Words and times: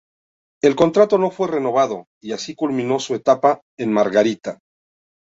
El 0.63 0.75
contrato 0.75 1.19
no 1.19 1.29
fue 1.29 1.47
renovado 1.47 2.07
y 2.23 2.31
así 2.31 2.55
culminó 2.55 2.97
su 2.97 3.13
etapa 3.13 3.61
en 3.77 3.93
Margarita. 3.93 4.57